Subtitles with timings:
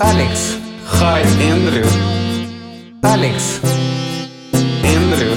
[0.00, 0.56] Алекс.
[0.86, 1.86] Хай, Эндрю.
[3.02, 3.60] Алекс.
[4.82, 5.32] Эндрю.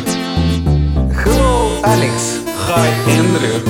[1.24, 2.42] Hello, Алекс.
[2.66, 3.62] Хай, Эндрю.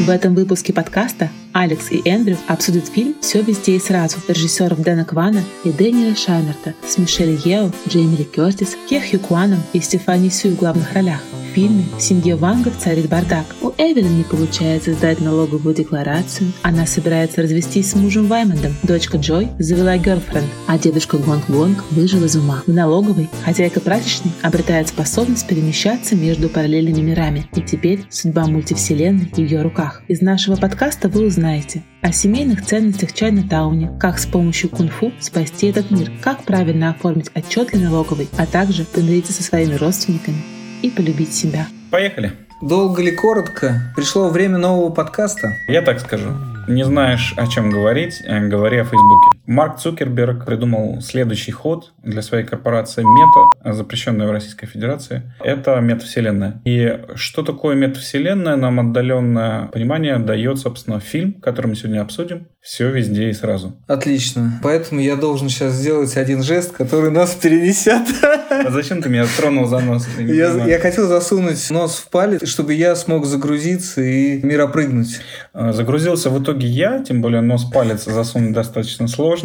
[0.00, 5.04] В этом выпуске подкаста Алекс и Эндрю обсудят фильм «Все везде и сразу» режиссеров Дэна
[5.04, 10.30] Квана и Дэниела Шайнерта с Мишель Ео, Джейми Ли Кертис, Ке Хюи Куаном и Стефани
[10.30, 11.20] Сью в главных ролях.
[11.50, 13.44] В фильме в семье Вангов царит бардак.
[13.60, 16.52] У Эвелин не получается сдать налоговую декларацию.
[16.62, 18.76] Она собирается развестись с мужем Ваймондом.
[18.84, 22.62] Дочка Джой завела герлфренд, а дедушка Гонг-Гонг выжил из ума.
[22.68, 27.48] В налоговой хозяйка прачечной обретает способность перемещаться между параллельными мирами.
[27.56, 30.02] И теперь судьба мультивселенной в ее руках.
[30.06, 35.68] Из нашего подкаста вы узнаете о семейных ценностях в Чайна-тауне, как с помощью кунг-фу спасти
[35.68, 40.36] этот мир, как правильно оформить отчет для налоговой, а также помириться со своими родственниками
[40.82, 41.66] и полюбить себя.
[41.90, 42.32] Поехали.
[42.60, 45.54] Долго ли коротко, пришло время нового подкаста.
[45.66, 46.28] Я так скажу.
[46.68, 49.39] Не знаешь, о чем говорить, э, говори о Фейсбуке.
[49.50, 55.22] Марк Цукерберг придумал следующий ход для своей корпорации Мета, запрещенная в Российской Федерации.
[55.40, 56.62] Это метавселенная.
[56.64, 62.46] И что такое метавселенная, нам отдаленное понимание дает, собственно, фильм, который мы сегодня обсудим.
[62.60, 63.76] Все везде и сразу.
[63.88, 64.60] Отлично.
[64.62, 68.02] Поэтому я должен сейчас сделать один жест, который нас перенесет.
[68.50, 70.06] А зачем ты меня тронул за нос?
[70.18, 75.20] Я, я хотел засунуть нос в палец, чтобы я смог загрузиться и миропрыгнуть.
[75.52, 79.39] А, загрузился в итоге я, тем более нос палец засунуть достаточно сложно.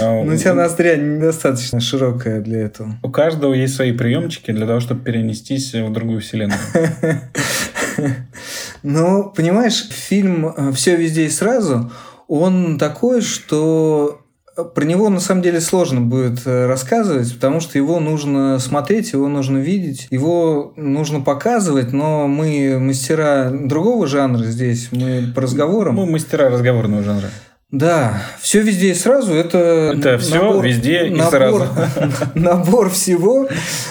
[0.00, 2.96] А, ну, у тебя ноздря недостаточно широкая для этого.
[3.02, 6.60] У каждого есть свои приемчики для того, чтобы перенестись в другую вселенную.
[8.82, 11.90] Ну, понимаешь, фильм «Все везде и сразу»
[12.28, 14.20] он такой, что
[14.74, 19.28] про него на самом деле сложно будет э, рассказывать, потому что его нужно смотреть, его
[19.28, 25.96] нужно видеть, его нужно показывать, но мы мастера другого жанра здесь, мы по разговорам.
[25.96, 27.30] Мы мастера разговорного жанра.
[27.72, 29.94] Да, все везде и сразу это.
[29.96, 31.68] Это все набор, везде и набор, сразу.
[32.34, 33.48] Набор всего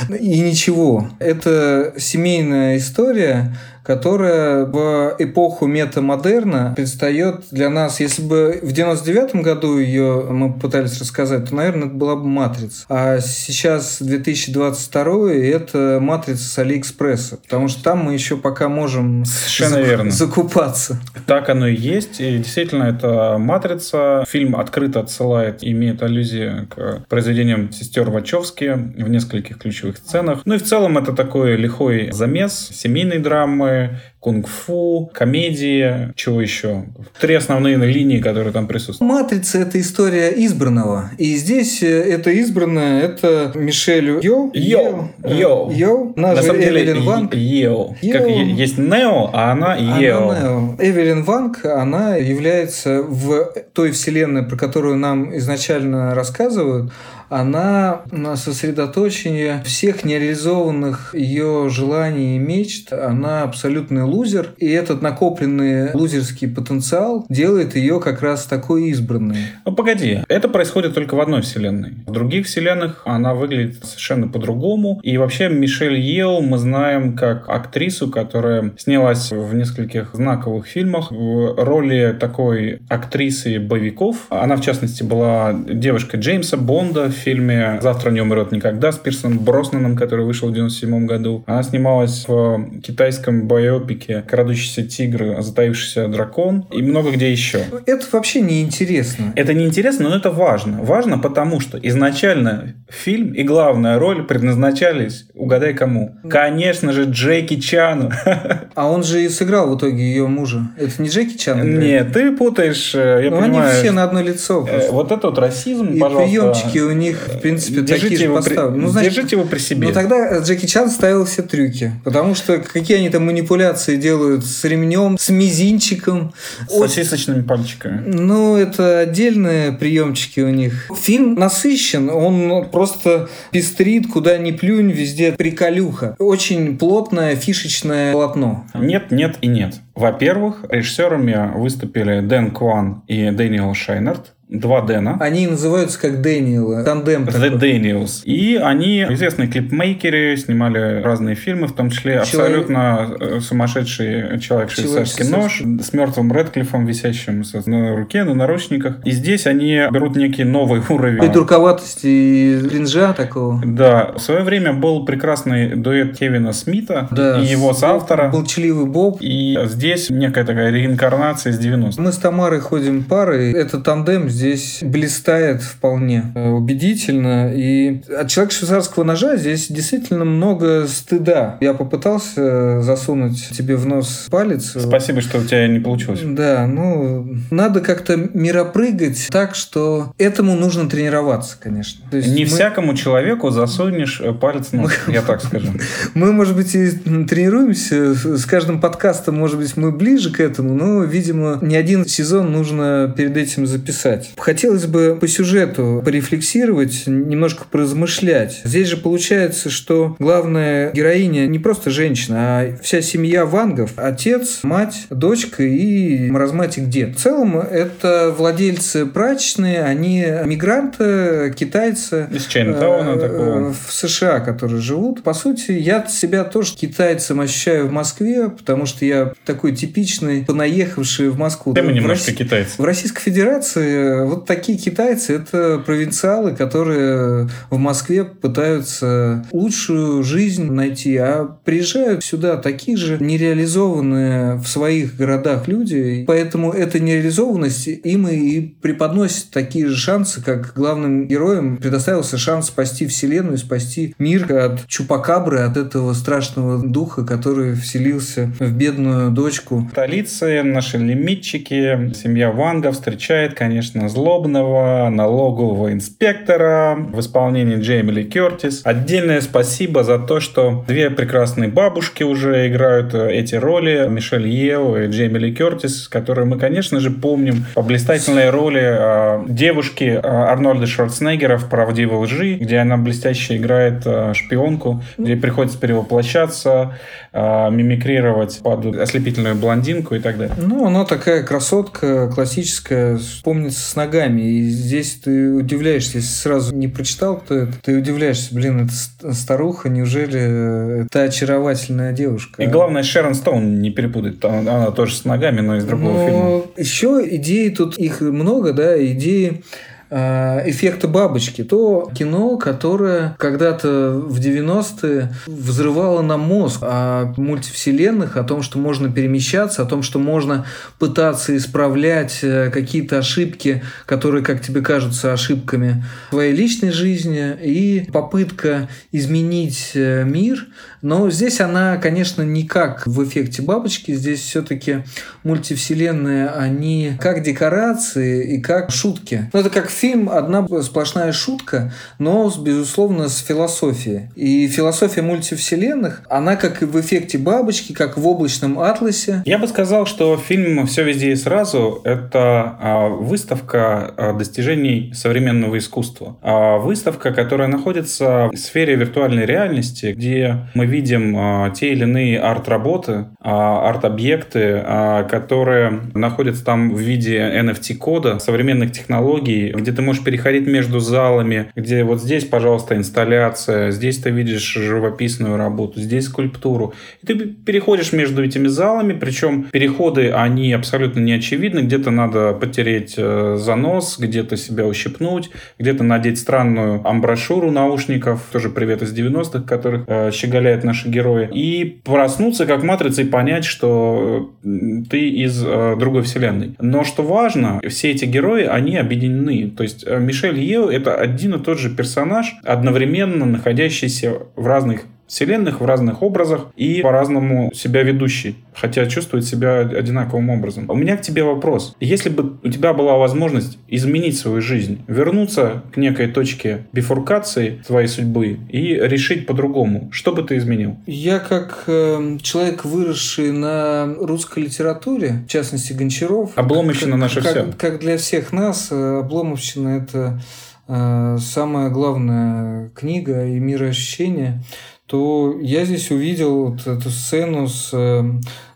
[0.09, 1.09] и ничего.
[1.19, 9.78] Это семейная история, которая в эпоху метамодерна предстает для нас, если бы в 99 году
[9.78, 12.85] ее мы пытались рассказать, то, наверное, это была бы «Матрица».
[12.89, 19.84] А сейчас 2022 это «Матрица» с Алиэкспресса, потому что там мы еще пока можем Совершенно
[19.84, 20.12] верно.
[20.12, 21.00] закупаться.
[21.25, 22.19] Так оно и есть.
[22.19, 24.23] И действительно, это «Матрица».
[24.28, 30.41] Фильм открыто отсылает, имеет аллюзии к произведениям сестер Вачовски в нескольких ключевых сценах.
[30.45, 33.78] Ну и в целом это такой лихой замес семейной драмы,
[34.19, 36.85] кунг-фу, комедии, чего еще?
[37.19, 39.12] Три основные линии, которые там присутствуют.
[39.12, 41.12] «Матрица»— это история избранного.
[41.17, 44.51] И здесь э, это избранное— это Мишель Йо.
[44.53, 45.09] Йо.
[45.23, 45.72] Йо.
[45.72, 46.13] Йо.
[46.16, 47.35] Она На самом деле Эвелин Ванг.
[47.35, 47.95] Йо.
[48.12, 50.29] Как есть Нео, а она Йо.
[50.29, 50.75] Она Нео.
[50.79, 56.91] Эвелин Ванг, она является в той вселенной, про которую нам изначально рассказывают,
[57.29, 62.91] она на сосредоточение всех нереализованных ее желаний и мечт.
[62.91, 69.38] Она абсолютный лузер, и этот накопленный лузерский потенциал делает ее как раз такой избранной.
[69.66, 71.94] Ну, погоди, это происходит только в одной вселенной.
[72.07, 75.00] В других вселенных она выглядит совершенно по-другому.
[75.03, 81.56] И вообще Мишель Ео мы знаем как актрису, которая снялась в нескольких знаковых фильмах в
[81.63, 84.28] роли такой актрисы боевиков.
[84.29, 89.96] Она, в частности, была девушкой Джеймса Бонда фильме «Завтра не умрет никогда» с Пирсом Броснаном,
[89.96, 91.44] который вышел в 97 году.
[91.47, 97.63] Она снималась в китайском биопике «Крадущийся тигр, затаившийся дракон» и много где еще.
[97.85, 99.34] Это вообще не интересно.
[99.35, 100.81] Это не интересно, но это важно.
[100.81, 106.16] Важно потому, что изначально фильм и главная роль предназначались, угадай кому?
[106.30, 108.12] Конечно же, Джеки Чану.
[108.75, 110.62] А он же и сыграл в итоге ее мужа.
[110.78, 111.80] Это не Джеки Чан?
[111.80, 113.72] Нет, ты путаешь, э, я Но понимаю.
[113.72, 114.66] они все на одно лицо.
[114.66, 114.91] Э, просто.
[114.94, 116.28] Вот это вот расизм, и пожалуйста.
[116.30, 118.75] приемчики у них, в принципе, держите такие его же поставлены.
[118.75, 118.81] При...
[118.81, 119.87] Ну, значит, держите его при себе.
[119.87, 121.93] Ну, тогда Джеки Чан ставил все трюки.
[122.03, 126.33] Потому что какие они там манипуляции делают с ремнем, с мизинчиком.
[126.67, 128.03] С сосисочными пальчиками.
[128.06, 130.89] Ну, это отдельные приемчики у них.
[131.01, 136.15] Фильм насыщен, он просто пестрит, куда ни плюнь, везде приколюха.
[136.19, 138.65] Очень плотное фишечное полотно.
[138.73, 139.75] Нет, нет и нет.
[139.95, 145.18] Во-первых, режиссерами выступили Дэн Кван и Дэниел Шайнерт два Дэна.
[145.19, 147.50] Они называются как Дэниелы, тандем The такой.
[147.60, 148.24] Daniels.
[148.25, 154.72] И они известные клипмейкеры, снимали разные фильмы, в том числе Человек- абсолютно э, сумасшедший человек
[154.72, 158.96] швейцарский нож с мертвым Редклиффом, висящим на руке, на наручниках.
[159.06, 161.19] И здесь они берут некий новый уровень.
[161.19, 163.62] Придурковатости и кринжа такого.
[163.63, 168.30] Да, в свое время был прекрасный дуэт Кевина Смита Да, и его соавтора.
[168.30, 169.18] Молчаливый Боб.
[169.22, 172.01] И здесь некая такая реинкарнация из 90-х.
[172.01, 173.51] Мы с Тамарой ходим парой.
[173.54, 177.51] Этот тандем здесь блистает вполне э, убедительно.
[177.53, 181.57] И от человека швейцарского ножа здесь действительно много стыда.
[181.59, 184.75] Я попытался засунуть тебе в нос палец.
[184.80, 186.21] Спасибо, что у тебя не получилось.
[186.24, 192.03] Да, ну, надо как-то миропрыгать так, что этому нужно тренироваться, конечно.
[192.12, 192.45] Не мы...
[192.45, 195.68] всякому человеку засунешь палец в нос, я так скажу.
[196.13, 198.13] Мы, может быть, и тренируемся.
[198.13, 203.13] С каждым подкастом, может быть, мы ближе к этому, но, видимо, не один сезон нужно
[203.15, 204.28] перед этим записать.
[204.37, 208.61] Хотелось бы по сюжету порефлексировать, немножко поразмышлять.
[208.63, 213.91] Здесь же получается, что главная героиня не просто женщина, а вся семья Вангов.
[213.95, 217.15] Отец, мать, дочка и маразматик дед.
[217.15, 222.27] В целом, это владельцы прачечные, они мигранты, китайцы.
[222.31, 223.73] Из Чайнтауна э, такого.
[223.73, 225.23] В США, которые живут.
[225.23, 231.29] По сути, я себя тоже китайцем ощущаю в Москве, потому что я такой типичный, понаехавший
[231.29, 231.73] в Москву.
[231.73, 232.35] Ты немножко Росси...
[232.35, 232.71] китайцы.
[232.77, 241.16] В Российской Федерации вот такие китайцы– это провинциалы, которые в Москве пытаются лучшую жизнь найти,
[241.18, 248.62] а приезжают сюда такие же нереализованные в своих городах люди, поэтому эта нереализованность им и
[248.81, 255.60] преподносит такие же шансы, как главным героям предоставился шанс спасти Вселенную, спасти мир от чупакабры,
[255.60, 259.88] от этого страшного духа, который вселился в бедную дочку.
[259.88, 268.25] В столице наши лимитчики, семья Ванга встречает, конечно, злобного налогового инспектора в исполнении Джейми Ли
[268.25, 268.81] Кертис.
[268.83, 274.07] Отдельное спасибо за то, что две прекрасные бабушки уже играют э, эти роли.
[274.09, 279.45] Мишель Ео и Джейми Ли Кертис, которые мы, конечно же, помним по блистательной роли э,
[279.47, 285.79] девушки э, Арнольда Шварценеггера в «Правдивой лжи», где она блестяще играет э, шпионку, где приходится
[285.79, 286.97] перевоплощаться,
[287.31, 290.55] э, мимикрировать под ослепительную блондинку и так далее.
[290.57, 294.41] Ну, она такая красотка классическая, помнится с ногами.
[294.41, 299.89] И здесь ты удивляешься, если сразу не прочитал, кто это, ты удивляешься, блин, это старуха,
[299.89, 302.62] неужели это очаровательная девушка?
[302.62, 306.63] И главное, Шерон Стоун не перепутать, она тоже с ногами, но из другого но фильма.
[306.77, 309.63] Еще идеи тут их много, да, идеи
[310.11, 311.63] эффекта бабочки.
[311.63, 319.11] То кино, которое когда-то в 90-е взрывало нам мозг о мультивселенных, о том, что можно
[319.11, 320.65] перемещаться, о том, что можно
[320.97, 328.07] пытаться исправлять э, какие-то ошибки, которые, как тебе кажутся, ошибками в твоей личной жизни, и
[328.12, 330.67] попытка изменить э, мир.
[331.01, 334.13] Но здесь она, конечно, не как в эффекте бабочки.
[334.13, 335.03] Здесь все-таки
[335.44, 339.50] мультивселенные, они как декорации и как шутки.
[339.53, 344.30] Ну, это как фильм одна сплошная шутка, но, безусловно, с философией.
[344.36, 349.44] И философия мультивселенных, она как и в эффекте бабочки, как в облачном атласе.
[349.46, 355.78] Я бы сказал, что фильм «Все везде и сразу»— это а, выставка а, достижений современного
[355.78, 356.38] искусства.
[356.42, 363.25] А, выставка, которая находится в сфере виртуальной реальности, где мы видим те или иные арт-работы,
[363.42, 364.84] арт-объекты,
[365.30, 372.03] которые находятся там в виде NFT-кода, современных технологий, где ты можешь переходить между залами, где
[372.03, 376.94] вот здесь, пожалуйста, инсталляция, здесь ты видишь живописную работу, здесь скульптуру.
[377.21, 381.80] И ты переходишь между этими залами, причем переходы, они абсолютно не очевидны.
[381.81, 389.01] Где-то надо потереть э, занос, где-то себя ущипнуть, где-то надеть странную амброшюру наушников, тоже привет
[389.01, 395.03] из 90-х, которых э, щеголяют наши герои, и проснуться как матрица и понять, что э,
[395.10, 396.75] ты из э, другой вселенной.
[396.79, 399.72] Но что важно, все эти герои, они объединены.
[399.79, 405.03] То есть э, Мишель Ео— это один и тот же персонаж, одновременно находящийся в разных
[405.29, 410.86] вселенных, в разных образах и по-разному себя ведущий, хотя чувствует себя одинаковым образом.
[410.89, 411.95] У меня к тебе вопрос.
[412.00, 418.07] Если бы у тебя была возможность изменить свою жизнь, вернуться к некой точке бифуркации твоей
[418.07, 420.98] судьбы и решить по-другому, что бы ты изменил?
[421.05, 426.51] Я как э, человек, выросший на русской литературе, в частности Гончаров...
[426.55, 427.65] Обломовщина как, наша как, все.
[427.77, 430.41] Как для всех нас, э, Обломовщина— это
[430.88, 434.63] э, самая главная книга и мироощущение
[435.10, 438.24] то я здесь увидел вот эту сцену с, э,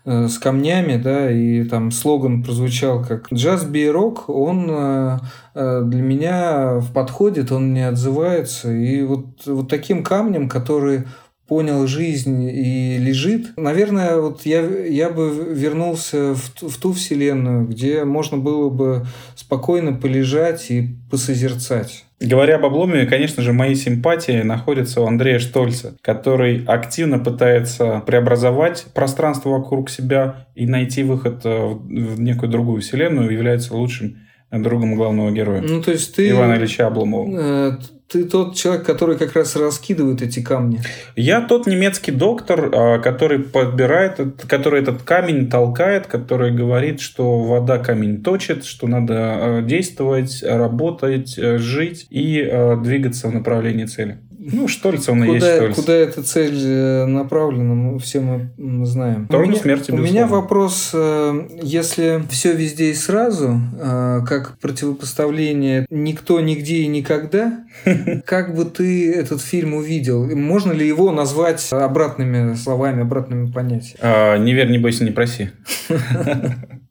[0.04, 5.18] э, с камнями, да, и там слоган прозвучал как «Джаз би рок», он э,
[5.54, 11.04] для меня подходит, он не отзывается, и вот, вот таким камнем, который
[11.46, 13.56] понял жизнь и лежит.
[13.56, 19.92] Наверное, вот я, я бы вернулся в, в ту вселенную, где можно было бы спокойно
[19.92, 22.03] полежать и посозерцать.
[22.20, 28.86] Говоря об Обломове, конечно же, мои симпатии находятся у Андрея Штольца, который активно пытается преобразовать
[28.94, 34.18] пространство вокруг себя и найти выход э, в некую другую вселенную, является лучшим
[34.50, 35.62] другом главного героя.
[35.62, 36.30] Ну, то есть ты...
[36.30, 37.78] Ивана Ильича Обломова.
[38.08, 40.80] Ты тот человек, который как раз раскидывает эти камни.
[41.16, 47.78] Я тот немецкий доктор, а, который подбирает, который этот камень толкает, который говорит, что вода
[47.78, 54.18] камень точит, что надо а, действовать, работать, э, жить и а, двигаться в направлении цели.
[54.52, 55.76] Ну, Штольц, он куда, есть Штольц.
[55.76, 59.24] Куда эта цель э, направлена, мы все мы знаем.
[59.26, 64.58] Сторону у меня, смерти, У меня вопрос, э, если все везде и сразу, э, как
[64.58, 67.64] противопоставление «никто, нигде и никогда»,
[68.26, 70.24] как бы ты этот фильм увидел?
[70.36, 74.44] Можно ли его назвать обратными словами, обратными понятиями?
[74.44, 75.50] Не верь, не бойся, не проси.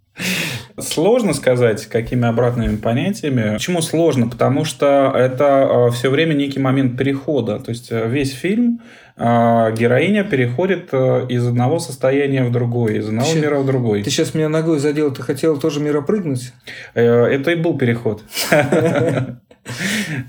[0.79, 3.53] Сложно сказать, какими обратными понятиями.
[3.53, 4.27] Почему сложно?
[4.27, 7.59] Потому что это а, все время некий момент перехода.
[7.59, 8.81] То есть э, весь фильм
[9.15, 14.01] а, героиня переходит э, из одного состояния в другое, из одного ты мира в другой.
[14.01, 16.51] Ты сейчас меня ногой задел, ты хотел тоже мира прыгнуть?
[16.95, 18.23] Э, это и был переход.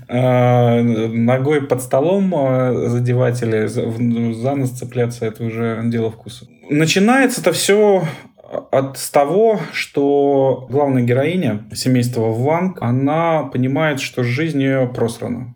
[0.07, 2.29] Ногой под столом
[2.89, 6.47] задевать или за нос цепляться, это уже дело вкуса.
[6.69, 8.05] Начинается это все
[8.71, 15.55] от того, что главная героиня семейства Ванг, она понимает, что жизнь ее просрана,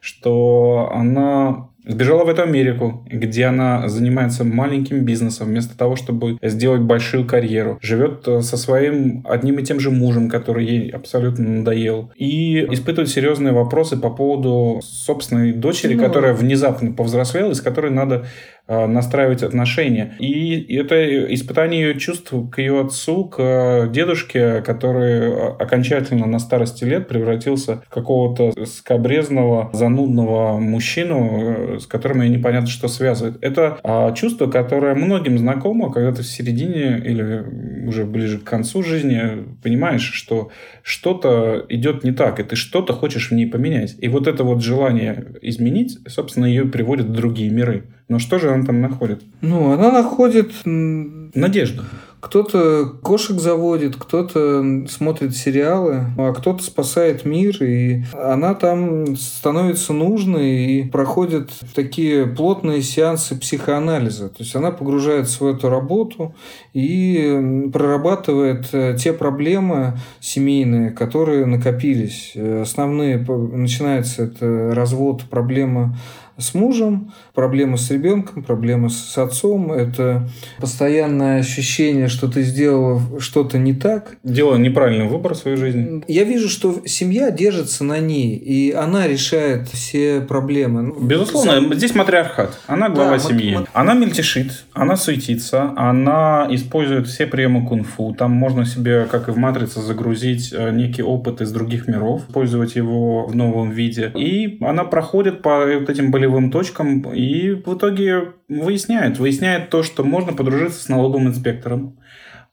[0.00, 6.82] что она Сбежала в эту Америку, где она занимается маленьким бизнесом, вместо того, чтобы сделать
[6.82, 7.78] большую карьеру.
[7.82, 12.12] Живет э, со своим одним и тем же мужем, который ей абсолютно надоел.
[12.14, 16.04] И испытывает серьезные вопросы по поводу собственной дочери, ну...
[16.04, 18.26] которая внезапно повзрослела, и с которой надо
[18.68, 20.14] настраивать отношения.
[20.18, 27.08] И это испытание ее чувств к ее отцу, к дедушке, который окончательно на старости лет
[27.08, 33.38] превратился в какого-то скобрезного, занудного мужчину, э, с которым непонятно, что связывает.
[33.42, 38.82] Это а, чувство, которое многим знакомо, когда ты в середине или уже ближе к концу
[38.82, 40.50] жизни понимаешь, что
[40.82, 43.96] что-то идет не так, и ты что-то хочешь в ней поменять.
[43.98, 47.84] И вот это вот желание изменить, собственно, ее приводит в другие миры.
[48.08, 49.22] Но что же она там находит?
[49.40, 50.52] Ну, она находит...
[50.64, 51.84] Надежду.
[52.22, 60.50] Кто-то кошек заводит, кто-то смотрит сериалы, а кто-то спасает мир, и она там становится нужной
[60.50, 64.28] и проходит такие плотные сеансы психоанализа.
[64.28, 66.32] То есть она погружается в эту работу
[66.72, 72.36] и прорабатывает э, те проблемы семейные, которые накопились.
[72.36, 75.96] Основные начинается это развод, проблема
[76.42, 79.72] с мужем, проблема с ребенком, проблема с отцом.
[79.72, 84.16] Это постоянное ощущение, что ты сделал что-то не так.
[84.22, 86.02] Делал неправильный выбор в своей жизни.
[86.08, 90.82] Я вижу, что семья держится на ней, и она решает все проблемы.
[90.82, 91.74] Ну, Безусловно, За...
[91.74, 92.58] здесь матриархат.
[92.66, 93.54] Она глава да, семьи.
[93.54, 93.68] Мат...
[93.72, 98.14] Она мельтешит, она суетится, она использует все приемы кунг-фу.
[98.14, 102.74] Там можно себе, как и в «Матрице», загрузить э, некий опыт из других миров, использовать
[102.76, 104.10] его в новом виде.
[104.14, 109.18] И она проходит по вот этим болевым точкам и в итоге выясняет.
[109.18, 111.98] Выясняет то, что можно подружиться с налоговым инспектором.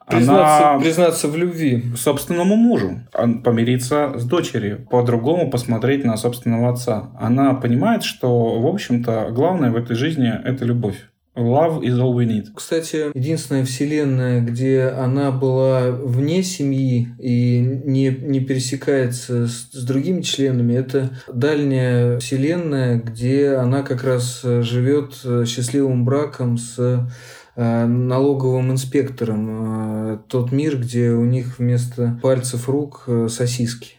[0.08, 1.84] Признаться, Она признаться в любви.
[1.96, 3.02] Собственному мужу.
[3.44, 4.88] Помириться с дочерью.
[4.90, 7.12] По-другому посмотреть на собственного отца.
[7.20, 10.98] Она понимает, что, в общем-то, главное в этой жизни– это любовь.
[11.36, 12.48] Love is all we need.
[12.54, 20.22] Кстати, единственная вселенная, где она была вне семьи и не, не пересекается с, с другими
[20.22, 25.14] членами, это дальняя вселенная, где она как раз живет
[25.48, 27.08] счастливым браком с
[27.56, 30.14] э, налоговым инспектором.
[30.14, 33.99] Э, тот мир, где у них вместо пальцев рук э, сосиски.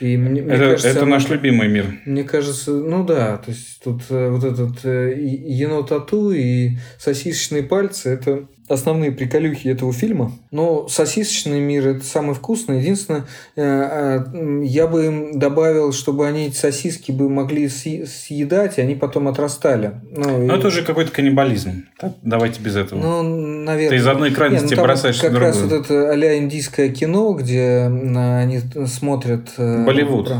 [0.00, 1.86] И мне, это, мне кажется, это наш любимый мир.
[2.04, 7.62] Мне кажется, ну да, то есть тут э, вот этот э, енот тату и сосисочные
[7.62, 10.32] пальцы это основные приколюхи этого фильма.
[10.50, 12.80] Но сосисочный мир это самый вкусный.
[12.80, 13.24] Единственное,
[13.56, 19.28] э, я бы им добавил, чтобы они эти сосиски бы могли съедать, и они потом
[19.28, 19.92] отрастали.
[20.10, 20.58] Ну, Но и...
[20.58, 21.84] это уже какой-то каннибализм.
[21.98, 23.00] Так, давайте без этого.
[23.00, 23.90] Ну, наверное.
[23.90, 28.60] Ты из одной крайности ну, бросаешь как раз вот это а индийское кино, где они
[28.86, 29.50] смотрят...
[29.56, 30.30] Э, Болливуд.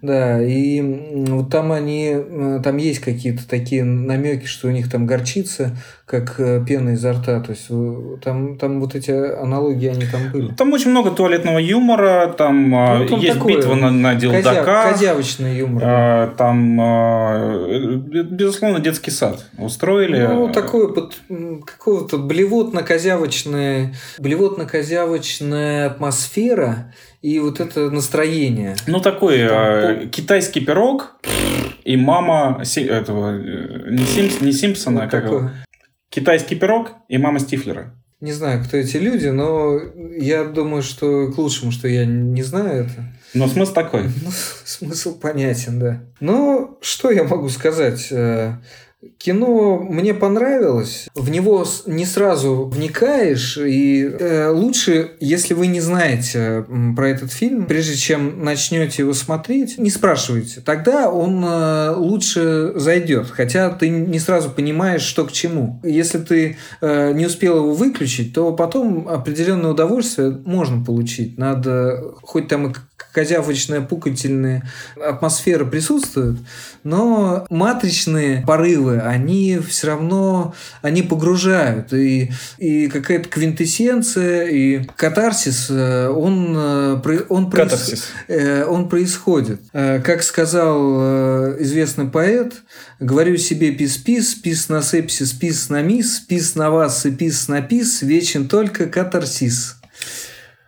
[0.00, 0.80] Да, и
[1.26, 5.76] вот там они, э, там есть какие-то такие намеки, что у них там горчица
[6.08, 7.40] как э, пена изо рта.
[7.40, 10.52] То есть э, там, там вот эти аналогии, они там были.
[10.54, 14.20] Там очень много туалетного юмора, там, а, Ну, там есть такое битва на, на Козя-
[14.20, 14.92] дилдаках.
[14.92, 15.82] Козявочный юмор.
[15.84, 20.26] А, Там, а, э, безусловно, детский сад устроили.
[20.26, 21.14] Ну, такое под,
[21.66, 28.76] какого-то блевотно-козявочная, блевотно-козявочная атмосфера и вот это настроение.
[28.86, 31.16] Ну, такой Там а, китайский пирог
[31.84, 35.50] и мама этого э, не, Симс- не Симпсона, а Вот как его?
[36.10, 37.94] Китайский пирог и мама Стифлера.
[38.20, 39.78] Не знаю, кто эти люди, но
[40.18, 43.04] я думаю, что к лучшему, что я не знаю это.
[43.34, 44.04] Но смысл такой.
[44.04, 44.30] Ну,
[44.64, 46.02] смысл понятен, да.
[46.18, 48.08] Ну, что я могу сказать?
[49.00, 51.08] Э, Кино мне понравилось.
[51.14, 53.58] В него не сразу вникаешь.
[53.58, 56.64] И э, лучше, если вы не знаете
[56.96, 60.60] про этот фильм, прежде чем начнете его смотреть, не спрашивайте.
[60.60, 63.28] Тогда он э, лучше зайдет.
[63.30, 65.80] Хотя ты не сразу понимаешь, что к чему.
[65.82, 71.38] Если ты э, не успел его выключить, то потом определенное удовольствие можно получить.
[71.38, 72.74] Надо, хоть там и
[73.12, 74.62] козявочная, пукательная
[74.96, 76.36] атмосфера присутствует,
[76.84, 81.92] но матричные порывы, они все равно, они погружают.
[81.92, 88.04] И, и какая-то квинтэссенция, и катарсис, э, он, э, он, проис- Катарсис.
[88.28, 89.60] э, он происходит.
[89.72, 92.54] Как сказал известный поэт,
[93.00, 97.62] говорю себе пис-пис, пис на сепсис, пис на мис, пис на вас и пис на
[97.62, 99.77] пис, вечен только катарсис.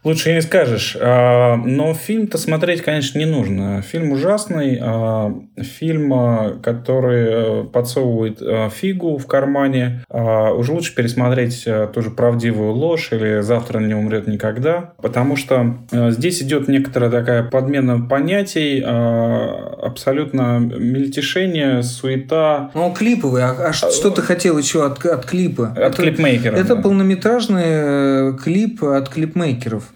[0.02, 0.96] Лучше и не скажешь.
[0.98, 3.82] А, Но фильм-то смотреть, конечно, не нужно.
[3.82, 4.78] Фильм ужасный.
[4.80, 10.04] а, Фильм, а, который э, подсовывает а, фигу в кармане.
[10.08, 14.92] Уже лучше пересмотреть а, тоже правдивую ложь или «Завтра не умрет никогда».
[15.02, 22.70] Потому что здесь идет некоторая такая подмена понятий, абсолютно мельтешение, суета.
[22.74, 23.42] Ну, клиповый.
[23.42, 25.68] А, а что, что ты хотел еще от, от клипа?
[25.72, 26.56] От это, клипмейкера.
[26.56, 26.82] это да.
[26.82, 29.89] полнометражный э, клип от клипмейкеров.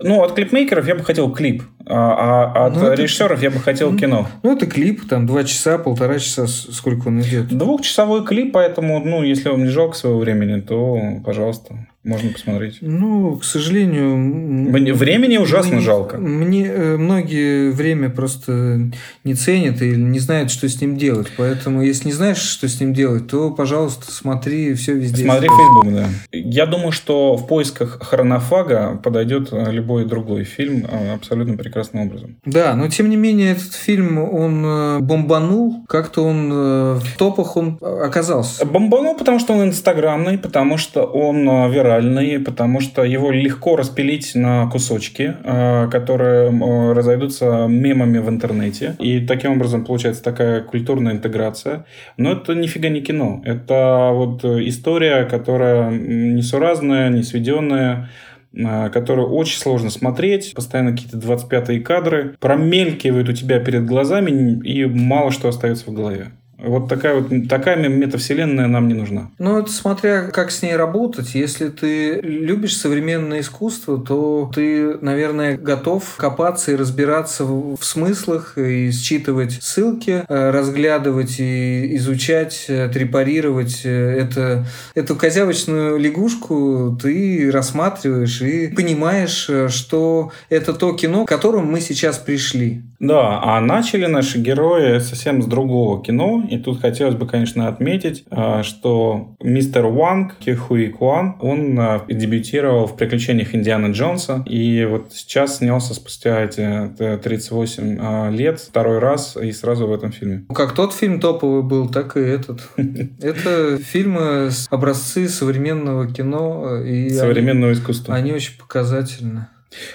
[0.00, 3.60] Ну, от клипмейкеров я бы хотел клип, а, а от Ну, это- режиссеров я бы
[3.60, 4.26] хотел кино.
[4.42, 7.48] Ну, это клип, там, два часа, полтора часа, сколько он идет.
[7.48, 12.78] Двухчасовой клип, поэтому, ну, если вам не жалко своего времени, то, пожалуйста, можно посмотреть.
[12.82, 14.16] Ну, к сожалению...
[14.16, 16.18] Мне- Времени ужасно мне- жалко.
[16.18, 18.90] Мне э, многие время просто
[19.24, 21.28] не ценят или не знают, что с ним делать.
[21.36, 25.24] Поэтому, если не знаешь, что с ним делать, то, пожалуйста, смотри все везде.
[25.24, 26.06] Смотри Facebook, да.
[26.32, 32.36] Я думаю, что в поисках хронофага подойдет э, любой другой фильм э, абсолютно прекрасным образом.
[32.44, 36.50] Да, но тем не менее этот фильм, он бомбанул, как-то он
[36.98, 38.64] в топах он оказался.
[38.66, 44.34] Бомбанул, потому что он инстаграмный, потому что он э, виральный, потому что его легко распилить
[44.34, 46.50] на кусочки, э, которые
[46.92, 48.96] разойдутся мемами в интернете.
[48.98, 51.84] И таким образом получается такая культурная интеграция.
[52.16, 53.42] Но это нифига не кино.
[53.44, 58.08] Это вот история, которая несуразная, не сведенная,
[58.52, 64.84] э, которую очень сложно смотреть, постоянно какие-то 25-е кадры промелькивают у тебя перед глазами, и
[64.84, 66.30] мало что остается в голове.
[66.64, 69.30] Вот такая вот такая метавселенная нам не нужна.
[69.38, 71.34] Ну, это смотря как с ней работать.
[71.34, 78.90] Если ты любишь современное искусство, то ты, наверное, готов копаться и разбираться в, смыслах, и
[78.90, 88.40] считывать ссылки, э, разглядывать и изучать, э, трепарировать э, это, эту козявочную лягушку ты рассматриваешь
[88.42, 92.82] и понимаешь, что это то кино, к которому мы сейчас пришли.
[93.00, 96.44] Да, а начали наши герои совсем с другого кино.
[96.54, 102.86] И тут хотелось бы, конечно, отметить, а, что мистер Уанг, Кихуи Куан, он а, дебютировал
[102.86, 104.44] в «Приключениях Индианы Джонса».
[104.46, 109.92] И вот сейчас снялся спустя эти э, 38 а, лет второй раз и сразу в
[109.92, 110.44] этом фильме.
[110.48, 112.60] Ну, Как тот фильм топовый был, так и этот.
[113.20, 116.82] Это фильмы с образцы современного кино.
[116.84, 118.14] И Современного искусства.
[118.14, 119.48] Они, очень показательны.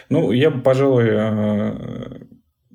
[0.10, 2.20] Ну, я бы, пожалуй, а,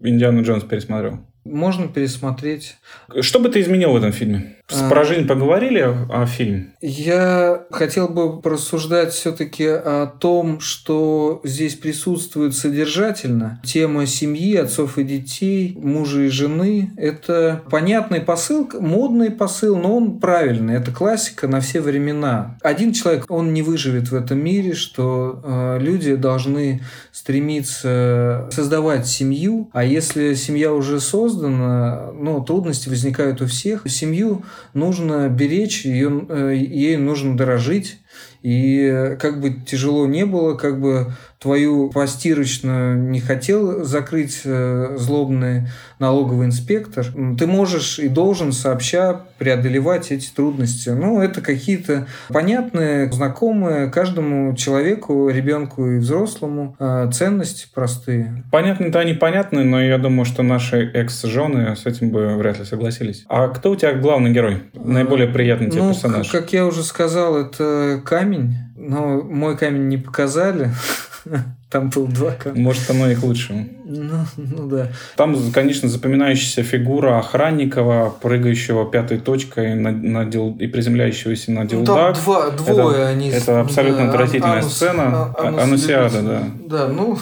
[0.01, 1.21] Индиану Джонс пересмотрел.
[1.55, 2.79] Можно пересмотреть.
[3.21, 4.57] Что бы ты изменил в этом фильме?
[4.67, 6.73] С про жизнь поговорили, а фильм?
[6.81, 13.61] Я хотел бы порассуждать все-таки о том, что здесь присутствует содержательно.
[13.63, 16.93] Тема семьи, отцов и детей, мужа и жены.
[16.97, 20.77] Это понятный посыл, модный посыл, но он правильный.
[20.77, 22.57] Это классика на все времена.
[22.63, 29.69] Один человек, он не выживет в этом мире, что э, люди должны стремиться создавать семью,
[29.75, 33.83] а если семья уже создана, ну, трудности возникают у всех.
[33.87, 37.99] Семью нужно беречь, ее, э, ей нужно дорожить.
[38.43, 41.13] И как бы тяжело не было, как бы
[41.45, 47.05] твою постирочную не хотел закрыть э, злобный налоговый инспектор,
[47.39, 50.89] ты можешь и должен сообща преодолевать эти трудности.
[50.89, 58.43] Ну, это какие-то понятные, знакомые каждому человеку, ребенку и взрослому э, ценности простые.
[58.51, 63.27] Понятно-то непонятные, но я думаю, что наши экс-жены с этим бы вряд ли согласились.
[63.29, 64.63] А кто у тебя главный герой?
[64.73, 66.27] Наиболее приятный тебе ну, персонаж?
[66.31, 68.55] Как я уже сказал, это камень.
[68.77, 70.71] Но мой камень не показали.
[71.71, 72.63] Там был два камня.
[72.63, 73.67] Может, оно и к лучшему.
[73.85, 74.89] Ну, ну да.
[75.17, 81.89] Там, конечно, запоминающаяся фигура Охранникова, прыгающего пятой точкой на, на дел, и приземляющегося на дилдак.
[81.89, 83.29] Ну, там два, двое это, они.
[83.31, 85.35] Это абсолютно да, отвратительная анус, сцена.
[85.39, 86.49] анус Анусиада, да.
[86.67, 87.19] Да, ну,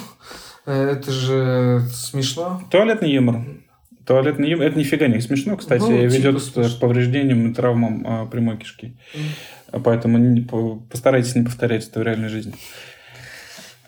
[0.66, 2.62] это же смешно.
[2.70, 3.44] Туалетный юмор.
[4.06, 4.66] Туалетный юмор.
[4.66, 5.82] Это нифига не смешно, кстати.
[5.82, 6.76] Ну, типа ведет смешно.
[6.76, 8.96] к повреждениям и травмам а, прямой кишки.
[9.84, 10.46] Поэтому не-
[10.90, 12.54] постарайтесь не повторять это в реальной жизни.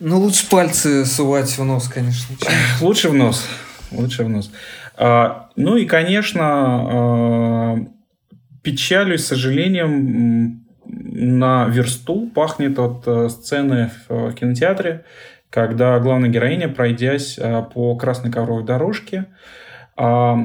[0.00, 2.36] Ну, лучше пальцы сувать в нос, конечно.
[2.80, 3.46] Лучше в нос.
[3.92, 4.50] Лучше в нос.
[4.96, 7.78] А, ну и, конечно, а,
[8.62, 15.04] печалью и сожалением на версту пахнет от э, сцены в э, кинотеатре,
[15.48, 19.26] когда главная героиня, пройдясь э, по красной ковровой дорожке,
[19.96, 20.36] а,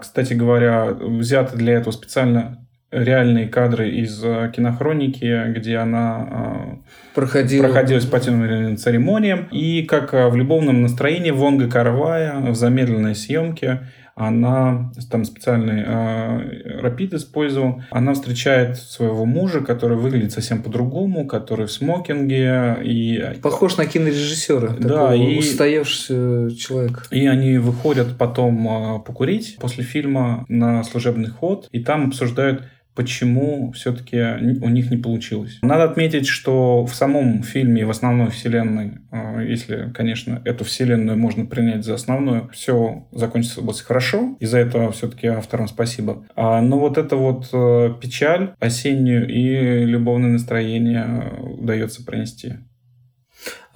[0.00, 6.78] кстати говоря, взяты для этого специально реальные кадры из э, кинохроники, где она а,
[7.14, 7.62] Проходил.
[7.62, 9.48] проходилась по тем или иным церемониям.
[9.50, 13.80] И как э, в любовном настроении Вонга Карвая в замедленной съемке
[14.18, 17.82] она там специальный э, рапид использовал.
[17.90, 24.74] Она встречает своего мужа, который выглядит совсем по-другому, который в смокинге и Похож на кинорежиссера.
[24.78, 27.02] Да, и- устоявшегося человека.
[27.10, 32.62] и они выходят потом э, покурить после фильма на служебный ход, и там обсуждают,
[32.96, 34.18] почему все-таки
[34.62, 35.58] у них не получилось.
[35.62, 41.18] Надо отметить, что в самом фильме и в основной вселенной, э, если, конечно, эту вселенную
[41.18, 46.26] можно принять за основную, все закончилось хорошо, и за это все-таки авторам спасибо.
[46.34, 52.54] А, но вот эта вот э, печаль осеннюю и любовное настроение э, удается пронести.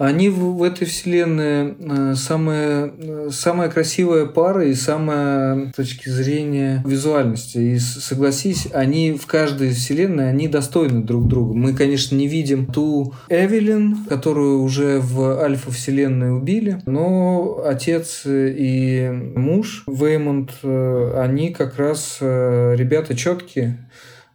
[0.00, 6.82] Они в, этой вселенной э, самая, э, самая красивая пара и самая с точки зрения
[6.86, 7.58] визуальности.
[7.58, 11.52] И согласись, они в каждой вселенной, они достойны друг друга.
[11.52, 19.84] Мы, конечно, не видим ту Эвелин, которую уже в Альфа-вселенной убили, но отец и муж
[19.86, 23.86] Веймонд, э, они как раз э, ребята четкие,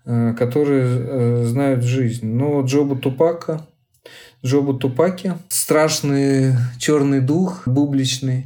[0.05, 2.27] э, которые э, знают жизнь.
[2.27, 3.65] Но Джоба Тупака
[4.45, 5.33] Джобу Тупаки.
[5.49, 8.45] Страшный черный дух, бубличный.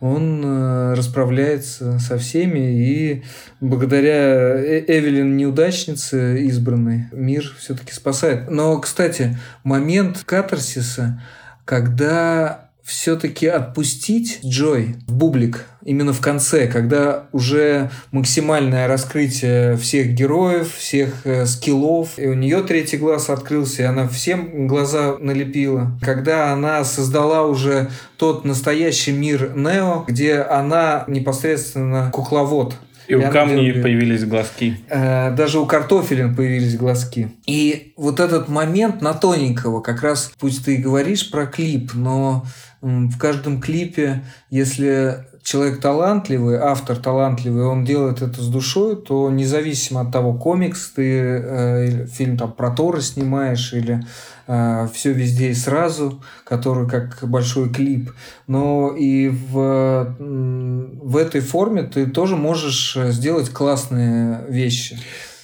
[0.00, 3.22] Он э, расправляется со всеми, и
[3.60, 8.50] благодаря Э- Эвелин неудачнице избранной мир все-таки спасает.
[8.50, 11.22] Но, кстати, момент катарсиса,
[11.64, 20.74] когда все-таки отпустить Джой в бублик именно в конце, когда уже максимальное раскрытие всех героев,
[20.74, 25.98] всех э, скиллов, и у нее третий глаз открылся, и она всем глаза налепила.
[26.00, 32.74] Когда она создала уже тот настоящий мир Нео, где она непосредственно кукловод.
[33.08, 34.78] И у камней появились глазки.
[34.88, 37.30] Э, даже у картофелин появились глазки.
[37.46, 42.44] И вот этот момент на тоненького, как раз, пусть ты и говоришь про клип, но
[42.80, 50.00] в каждом клипе, если человек талантливый, автор талантливый, он делает это с душой, то независимо
[50.00, 54.04] от того, комикс ты, э, фильм там про Тора снимаешь или
[54.46, 58.12] все везде и сразу, который как большой клип,
[58.46, 64.98] но и в, в этой форме ты тоже можешь э, сделать классные вещи.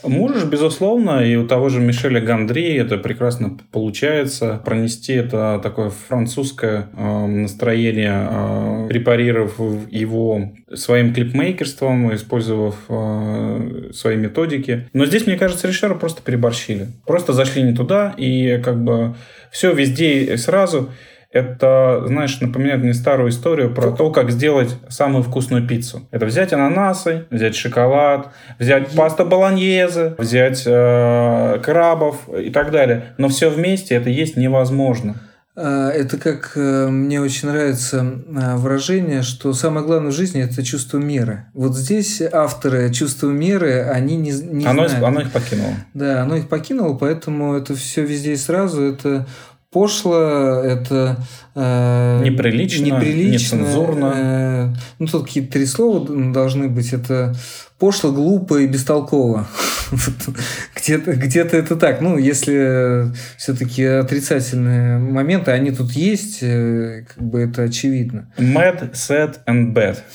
[0.04, 4.60] Можешь, безусловно, и у того же Мишеля Гандри это прекрасно получается.
[4.64, 9.58] Пронести это такое французское э, настроение, э, препарировав
[9.90, 14.88] его своим клипмейкерством, использовав э, свои методики.
[14.92, 16.88] Но здесь, мне кажется, режиссеры просто переборщили.
[17.06, 19.14] Просто зашли не туда, и как бы
[19.50, 20.90] все везде и сразу.
[21.32, 26.06] Это, знаешь, напоминает мне старую историю про то, как сделать самую вкусную пиццу.
[26.10, 33.14] Это взять ананасы, взять шоколад, взять пасту болоньезе, взять э, крабов и так далее.
[33.16, 35.16] Но все вместе это есть невозможно.
[35.54, 40.62] А, Это как э, мне очень нравится а, выражение, что самое главное в жизни это
[40.62, 41.46] чувство меры.
[41.52, 45.06] Вот здесь авторы чувства меры, они не, не Оно, знают.
[45.06, 45.72] оно их покинуло.
[45.92, 48.82] Да, оно их покинуло, поэтому это все везде и сразу.
[48.82, 49.26] Это
[49.72, 50.20] пошло,
[50.62, 51.16] это
[51.54, 54.12] э, Неприлично, неприлично, нецензурно.
[54.14, 56.92] э, ну, тут какие-то три слова должны быть.
[56.92, 57.35] Это
[57.78, 59.48] пошло, глупо и бестолково.
[60.76, 62.00] Где-то где это так.
[62.00, 68.30] Ну, если все-таки отрицательные моменты, они тут есть, э, как бы это очевидно.
[68.38, 69.98] Mad, sad and bad.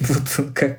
[0.00, 0.78] Вот как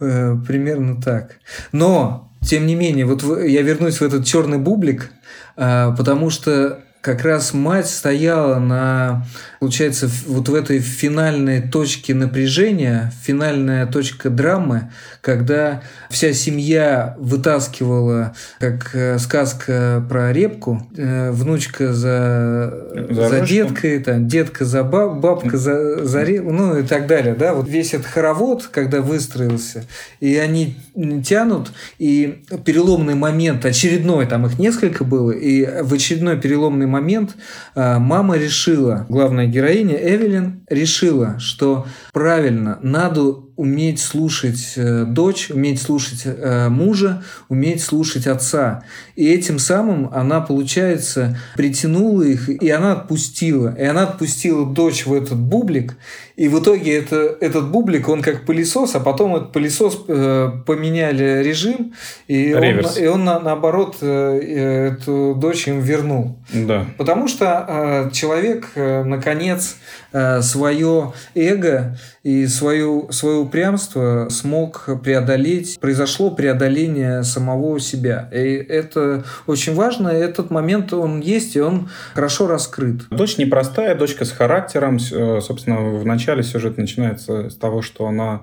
[0.00, 1.36] э, примерно так.
[1.72, 5.10] Но, тем не менее, вот я вернусь в этот черный бублик,
[5.56, 9.26] э, потому что как раз мать стояла на,
[9.60, 14.90] получается, вот в этой финальной точке напряжения, финальная точка драмы,
[15.20, 22.72] когда вся семья вытаскивала, как э, сказка про репку, э, внучка за,
[23.10, 27.34] за, за деткой, там, детка за баб, бабка за, за репку, ну и так далее.
[27.34, 27.52] Да?
[27.52, 29.84] Вот весь этот хоровод, когда выстроился,
[30.20, 30.78] и они
[31.22, 37.36] тянут, и переломный момент, очередной, там их несколько было, и в очередной переломный момент
[37.74, 43.22] э, мама решила, главная героиня Эвелин решила, что правильно, надо
[43.56, 48.82] уметь слушать э, дочь, уметь слушать э, мужа, уметь слушать отца.
[49.14, 53.74] И этим самым она, получается, притянула их, и она отпустила.
[53.78, 55.96] И она отпустила дочь в этот бублик.
[56.36, 61.44] И в итоге это, этот бублик, он как пылесос, а потом этот пылесос э, поменяли
[61.44, 61.94] режим,
[62.26, 62.96] и Реверс.
[62.96, 66.36] он, и он на, наоборот э, эту дочь им вернул.
[66.52, 66.86] Да.
[66.98, 69.76] Потому что э, человек, э, наконец,
[70.12, 78.30] э, свое эго и свою, свое упрямство смог преодолеть, произошло преодоление самого себя.
[78.32, 83.02] И это очень важно, и этот момент он есть, и он хорошо раскрыт.
[83.10, 84.98] Дочь непростая, дочка с характером.
[85.12, 88.40] Э, собственно, в начале сюжет начинается с того, что она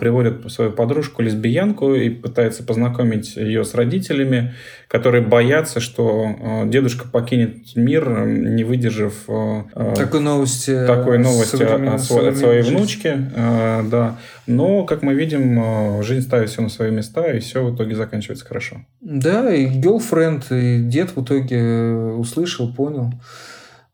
[0.00, 4.54] приводит свою подружку лесбиянку и пытается познакомить ее с родителями,
[4.88, 12.00] которые боятся, что а, дедушка покинет мир, не выдержав а, такой новости, такой новости от,
[12.02, 12.76] своей жизнь.
[12.76, 13.16] внучки.
[13.36, 14.16] Да.
[14.48, 18.44] Но, как мы видим, жизнь ставит все на свои места, и все в итоге заканчивается
[18.44, 18.78] хорошо.
[19.00, 23.12] Да, и girlfriend, и дед в итоге услышал, понял.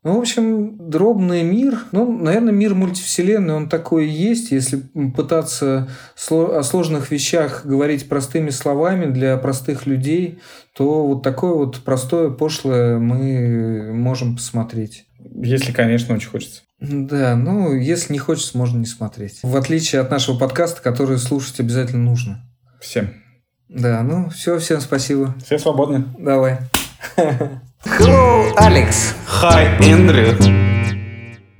[0.07, 4.51] Ну, в общем, дробный мир, ну, наверное, мир мультивселенной, он такой и есть.
[4.51, 4.77] Если
[5.13, 5.89] пытаться
[6.29, 10.39] о сложных вещах говорить простыми словами для простых людей,
[10.73, 15.03] то вот такое вот простое, пошлое мы можем посмотреть.
[15.19, 16.61] Если, конечно, очень хочется.
[16.79, 19.39] Да, ну, если не хочется, можно не смотреть.
[19.43, 22.49] В отличие от нашего подкаста, который слушать обязательно нужно.
[22.79, 23.09] Всем.
[23.67, 25.35] Да, ну, все, всем спасибо.
[25.43, 26.05] Все свободны.
[26.17, 26.59] Давай.
[27.85, 29.13] Hello, Alex.
[29.27, 30.33] Hi, Andrew.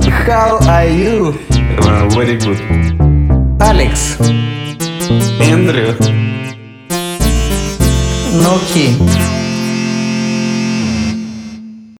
[0.01, 1.33] How are you?
[1.79, 2.59] Uh, very good.
[3.61, 4.19] Alex.
[5.39, 5.93] Andrew.
[8.43, 9.46] Noki.